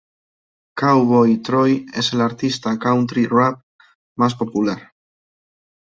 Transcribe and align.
Cowboy 0.81 1.35
Troy 1.43 1.85
es 1.93 2.11
el 2.15 2.21
artista 2.29 2.71
de 2.73 2.79
country-rap 2.87 3.61
más 4.17 4.33
popular. 4.33 4.93